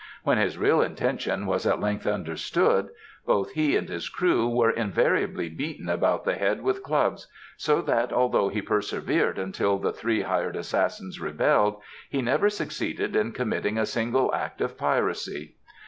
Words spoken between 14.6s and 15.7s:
piracy.